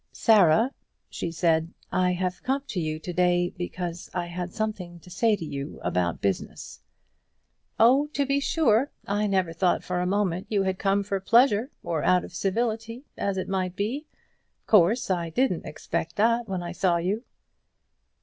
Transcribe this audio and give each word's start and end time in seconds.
"Sarah," 0.13 0.71
she 1.11 1.29
said, 1.29 1.75
"I 1.91 2.13
have 2.13 2.41
come 2.41 2.63
to 2.69 2.79
you 2.79 2.97
to 2.97 3.13
day 3.13 3.53
because 3.55 4.09
I 4.15 4.25
had 4.25 4.51
something 4.51 4.99
to 4.99 5.11
say 5.11 5.35
to 5.35 5.45
you 5.45 5.79
about 5.83 6.21
business." 6.21 6.81
"Oh, 7.79 8.07
to 8.13 8.25
be 8.25 8.39
sure! 8.39 8.89
I 9.05 9.27
never 9.27 9.53
thought 9.53 9.83
for 9.83 9.99
a 9.99 10.07
moment 10.07 10.47
you 10.49 10.63
had 10.63 10.79
come 10.79 11.03
for 11.03 11.19
pleasure, 11.19 11.69
or 11.83 12.03
out 12.03 12.23
of 12.23 12.33
civility, 12.33 13.03
as 13.15 13.37
it 13.37 13.47
might 13.47 13.75
be. 13.75 14.07
Of 14.63 14.65
course 14.65 15.11
I 15.11 15.29
didn't 15.29 15.67
expect 15.67 16.15
that 16.15 16.47
when 16.47 16.63
I 16.63 16.71
saw 16.71 16.97
you." 16.97 17.23